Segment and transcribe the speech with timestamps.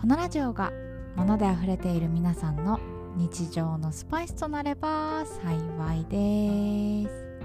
[0.00, 0.72] このラジオが
[1.14, 2.80] 物で溢れている皆さんの
[3.16, 7.38] 日常のスパイスとなれば幸いです。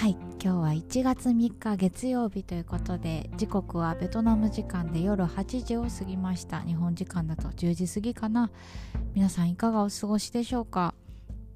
[0.00, 6.60] はい今日は1月3日月曜日ということで時刻はベトナム時間で夜8時を過ぎました。
[6.60, 8.48] 日本時間だと10時過ぎかな。
[9.14, 10.94] 皆さんいかがお過ごしでしょうか？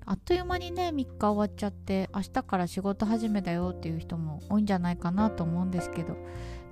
[0.04, 6.16] あっという間にね3日終わっちゃって明日から仕事始めだよっていう人も多いんじゃないかなと思うんですけど。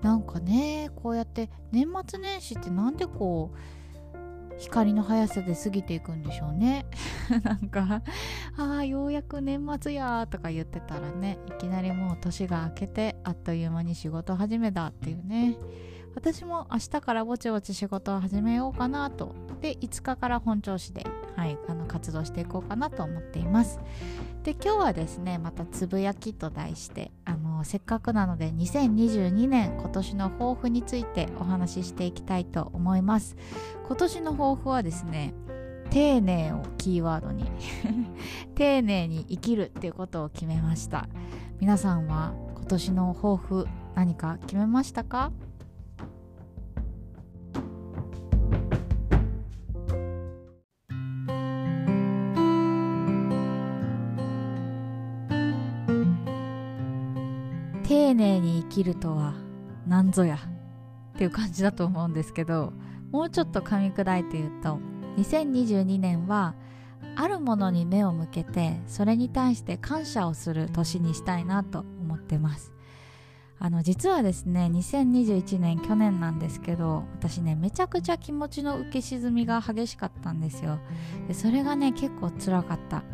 [0.04, 6.84] なんかねこうやって年末年始ってなんでこう光の速さで過ぎていくんでしょうね。
[7.42, 8.02] なんか
[8.56, 15.56] 「ああようやく年末や」とか言ってたらねいきなりもう年が明けてあっという間に仕事始めだっていうね。
[16.14, 19.34] 私も明日からぼちぼち仕事を始めようかなと。
[19.60, 23.80] で5日から本調子で、はい、あの活動していこうかなと思っています。
[24.42, 33.36] で今日はですねまたつぶやきと題してあのせっかくなので2022年今年の抱負についてお話ししていきたいと思います。
[33.86, 35.34] 今年の抱負はですね
[35.90, 37.50] 丁寧をキーワードに
[38.56, 41.08] 丁寧に生きるっていうことを決めました。
[41.60, 45.30] 皆さんは今年の抱負何か決めましたか？
[58.74, 59.34] きるとは
[59.86, 60.38] 何ぞや。
[61.14, 62.72] っていう感じだと思うんですけど
[63.12, 64.80] もうちょっと噛み砕いて言うと
[65.16, 66.56] 2022年は
[67.14, 72.72] あるものに目を向けてそれに対して感謝をする年にしたいなと思ってます。
[73.60, 80.80] あの実はですね2021年去年なんですけど私ねめちゃくちゃ気持ちの浮き沈みが激しかったんですよ。
[81.28, 83.04] でそれがね結構辛かった。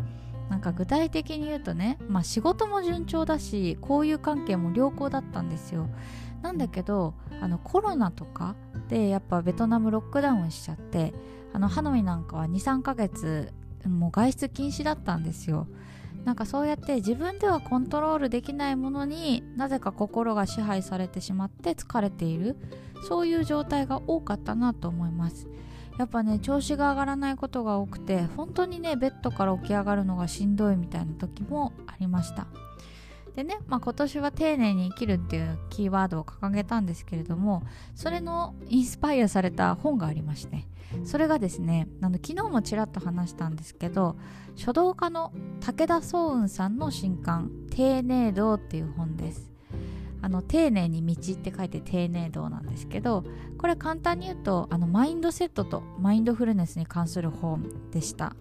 [0.50, 5.88] なんか具体的に言うとね、まあ、仕事も順調だし交友関係も良好だったんですよ。
[6.42, 8.56] なんだけどあのコロナとか
[8.88, 11.14] でやっぱベトナムロックダウンしちゃって
[11.52, 13.52] あのハノイなんかは23ヶ月
[13.86, 15.68] もう外出禁止だったんですよ。
[16.24, 22.56] なんかそうやって自分ではコントロールできないものになぜか心が支配されてしまって疲れている。
[23.02, 25.48] そういう状態が多かったなと思います。
[26.00, 32.46] やっぱね調子が上がらないことが多くて本当にねベッドから起き上がるのがしんどいみたいな時もありました。
[33.36, 37.62] でね、まあ、今年は丁寧に生きるっていうキーワードを掲げたんですけれども
[37.94, 40.66] それのインスパイアされた本がありまして
[41.04, 44.16] それがですねあの昨日もちらっと話したんですけど
[44.56, 49.49] 書道家の武田壮雲さんの新刊「丁寧道」っていう本です。
[50.22, 53.24] あの丁寧に道って書いて丁寧道なんですけど
[53.58, 58.34] これ簡単に言うとあのマインドセットとマインドフルネスに関する本でした。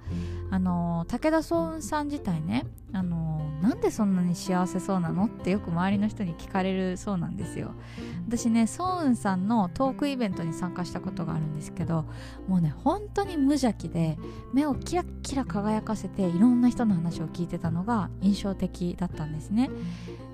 [0.51, 7.72] あの武田壮雲さん自体ねあのなんでそんなに幸せそうなのってよく周りの人に聞かれるそうなんですよ。
[8.28, 12.06] 私ねソウンさんのトークイベントに参加したことがあるんですけど
[12.47, 14.17] もうね本当に無邪気で
[14.53, 19.69] 目をキラキラ輝かせていろんな人の話を聞いてたのが印象的だったんですね。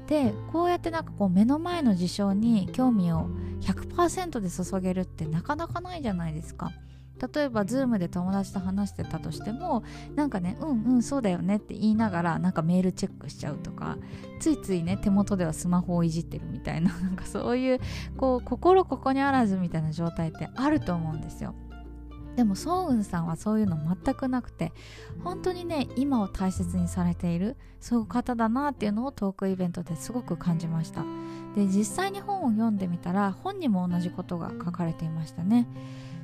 [0.07, 3.27] でこうやってなんかこう目の前の事象に興味を
[3.61, 6.71] 100%で注げるってなかなかないじゃないですか。
[7.33, 9.83] 例えば Zoom で友達と話してたとしても
[10.15, 13.97] なんかねうんうんそうだよねって言いながらなんかメールチェックしちゃうとか
[14.41, 17.79] ついついね手元ではスマホをいじってるみたいななんかそういう
[18.17, 21.55] こう心ここにあらずみたいな状態ってあると思うんですよ。
[22.35, 24.73] でもソウンさんはそういうの全くなくて
[25.23, 31.03] 本当にね今を大切にされているそういう方だなっていうのをトークイベントですごく感じました。
[31.55, 35.67] で実際に本を読んでみたら本にも同じことが書かれていましたね。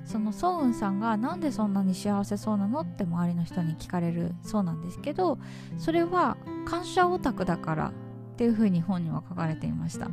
[0.05, 5.37] そのソウンさんがなんでそんなに幸せそうなのって周りの人に聞かれるそうなんですけど
[5.77, 7.91] それは感謝オタクだから
[8.41, 10.09] っていうふうに本には書かれていました。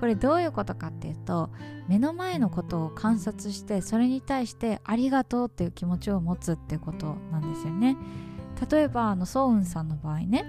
[0.00, 1.50] これどういうことかっていうと
[1.86, 7.96] 目の前のことを観察してそれに対してありがとうっていう気持ちを持つっていうことなんですよね。
[8.68, 10.44] 例えばあのソウンさんの場合ね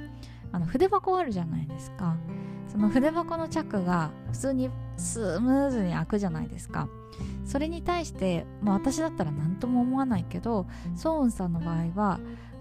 [0.52, 2.18] あの筆箱あるじゃないですか。
[2.68, 6.90] その筆箱のチャックが普通にスムーズに開くじゃないですか。
[7.46, 10.66] それに対して、まあ、私だったら何とも思わないけど
[10.96, 12.20] ソウンさんの場合は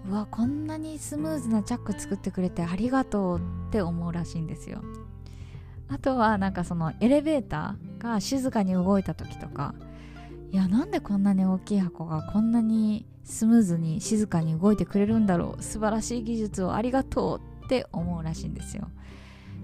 [0.09, 4.81] うわこんなにスムーズなチャック作ってくれてありがとうって思うらしいんですよ。
[5.87, 9.75] あとはなんかそのエレベーターが静かに動いた時とか
[10.51, 18.89] いやなんでこんなに大きい箱がこんなにスムーズに静かに動いてくれるんだろう素晴らしい技術をありがとうって思うらしいんですよ。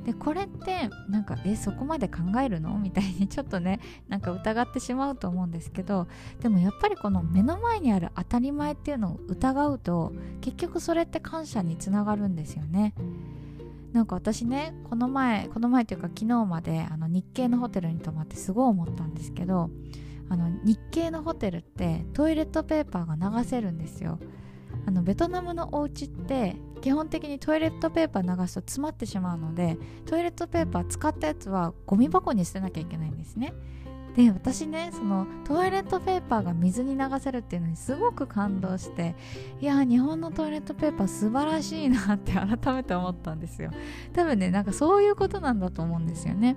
[0.07, 2.79] でこれってなんかえそこまで考えるの？
[2.79, 6.07] みたいにちょっとねなんか疑ってしまうと思うんですけど
[6.39, 12.95] でもやっぱりこの目の前にある当たり前っていうのを疑うと結局それって感謝につながるんですよね。
[13.91, 19.69] なんか私ねこの前この前というか昨日まであの日系のホテルに泊まってすごい思ったんですけど
[20.29, 24.19] あの日系のホテルってトイレットペーパーが流せるんですよ。
[24.85, 33.53] あのベトナムのお家って基本的にトイレットペーパー流すと詰まってしまうのでトイレットペーパー使ったやつはゴミ箱に捨てなきゃいけないんですね。
[34.15, 39.15] で私ねそのトイレットペーパーが水に流せるっていうのにすごく感動して
[39.61, 43.69] いや日本のトイレットペーパー素晴らしいなって改めて思ったんですよ。
[44.13, 46.55] 多分ねなんかそういうことなんだと思うんですよね。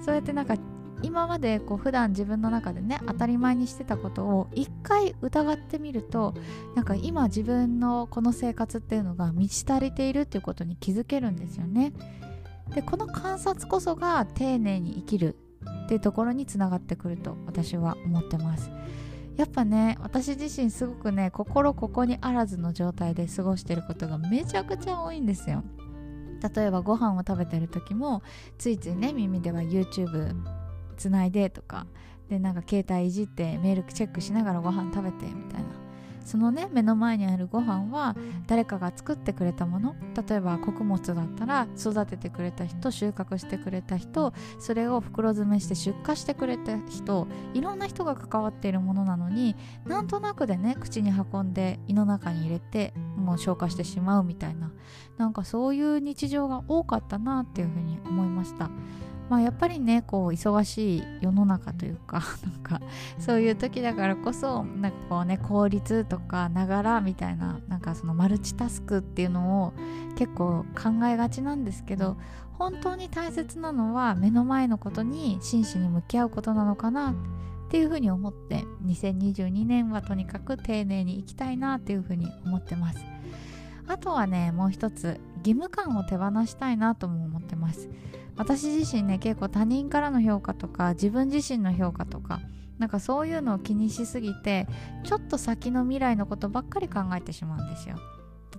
[0.00, 0.56] そうやってなんか
[1.04, 6.34] 今までこう普段自分の中でね当たり前にしてたことを一回疑ってみると
[6.74, 11.92] なんか今自分のこの生活っていうのが満ち足りているっていうことに気づけるんですよね。
[12.74, 15.36] でこの観察こそが丁寧に生きる
[15.84, 18.70] っていうところにつながってくると私は思ってます。
[19.36, 25.64] やっぱね私自身すごくね心ここにあらずの状態で過ごしてることがめちゃくちゃ多いんですよ。
[26.54, 28.22] 例えばご飯を食べてる時も
[28.58, 30.63] ついついね耳では YouTube
[30.94, 31.86] つないでとか
[32.28, 35.84] でなんか携帯いじってメールチェックしながらご飯食べてみたいな。
[36.24, 39.94] そのね目の前にあるご飯は誰かが作ってくれたもの。
[40.26, 49.54] 例えば穀物だったら育ててくれた人収穫してくれた人それを袋詰めして出荷してくれた人いろんな人が関わっているものなのに
[49.84, 54.72] なんとなくでね口に運んで胃の中に入れてもう消化してしまうみたいな。
[55.18, 58.70] なんかそういう日常が多かったなっていうふうに思いました。
[59.28, 62.80] まあ、やっぱりねこう忙しい世の中というか なんか
[63.18, 69.72] そういう時だからこそなんかこうね効率とかながらみたいななんかそのマルチタスクっていうのを
[70.16, 72.16] 結構考えがちなんですけど
[72.58, 77.14] 本当に大切なのは目の前のことに真摯に向き合うことなのかなっ
[77.70, 83.04] ていうふうに思って2022年はとにかく丁寧にいきたいなっていうふうに思ってます。
[83.86, 87.88] あとはねもう一つ義務感を手放したいなとも思ってます。
[88.36, 92.40] 私自身ね結構他人からの評価とか自分自身の評価とか
[92.78, 94.66] なんかそういうのを気にしすぎて
[95.04, 97.96] ちょっと先の未来のことばっかり考えてしまうんですよ。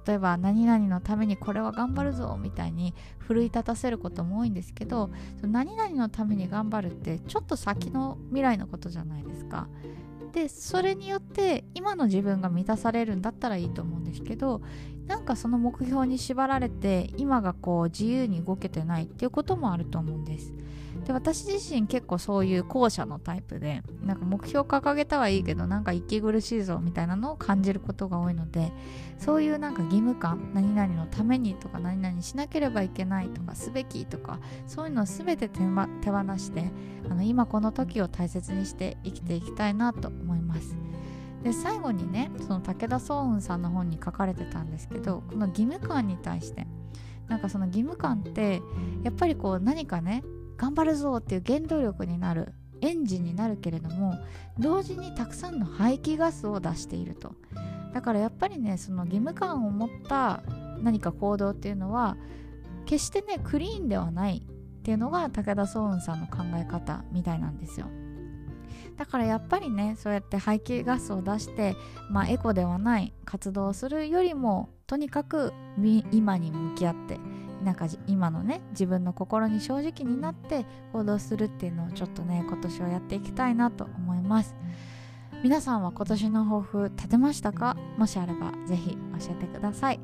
[0.05, 5.09] 例えば何々のためにこれは頑張るぞみたいに奮い立たせることも多いんですけど
[5.41, 9.67] 何々のために頑張るってちょっと先の未来のことじゃないですか。
[10.35, 14.61] でそれによって今の自分が満たされるんだったらいいと思うんですけど
[15.07, 20.53] なんかその目標に縛られて今がこう自由に動けてないっていうこともあると思うんです。
[21.05, 28.71] で私自身結構そういう後者のタイプでなんか目標掲げたはいいけどなんか息苦しいぞみたいなのを感じることが多いので
[29.19, 36.71] そういうなんか義務感何々のためにとか何々しなければいけないとかすべきとかそういうのを全て手,、ま、手放して
[37.09, 40.75] あの今この時を大切にして生きていきたいなと思います。
[41.43, 46.65] で最後にねその武田壮雲さんの本に書かれてたんですけどこの義務感に対して
[47.27, 48.63] なんかその義務感って
[49.03, 50.23] やっぱりこう何かね
[50.57, 54.19] 頑張るぞっていう原動力になるエンジンになるけれども
[54.59, 57.35] 同時にたくさんの排気ガスを出していると。
[57.93, 60.43] だからやっぱりねその義務感を持った
[60.81, 62.17] 何か行動っていうのは
[62.85, 67.87] 決してねクリーンではないっていうのが武田壮雲さんの考え方みたいなんですよ。
[68.97, 71.75] だからやっぱりねそうやって排気ガスを出して、
[72.09, 75.53] まあ、エコではない活動をするよりもとにかく
[76.11, 77.19] 今に向き合って
[77.63, 84.55] なんか今のね自分の心に正直になって行動するっていうのをちょっとね今年はやっていきたいなと思います。
[85.43, 87.77] 皆さんは今年の抱負立てましたか？
[87.97, 88.97] もしあればぜひ教
[89.31, 89.99] えてください。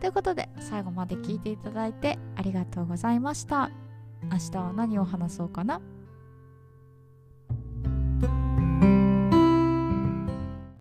[0.00, 3.70] ということで最後まで聞いていただいてありがとうございました。
[4.24, 5.80] 明日は何を話そうかな？